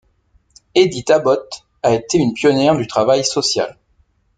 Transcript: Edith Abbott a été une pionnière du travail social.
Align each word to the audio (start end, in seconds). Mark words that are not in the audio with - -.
Edith 0.73 1.11
Abbott 1.11 1.67
a 1.83 1.93
été 1.93 2.17
une 2.17 2.33
pionnière 2.33 2.75
du 2.75 2.87
travail 2.87 3.23
social. 3.23 3.77